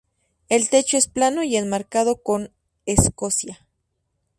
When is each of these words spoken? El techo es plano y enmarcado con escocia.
El 0.49 0.67
techo 0.71 0.97
es 0.97 1.07
plano 1.07 1.43
y 1.43 1.55
enmarcado 1.57 2.23
con 2.23 2.51
escocia. 2.87 3.67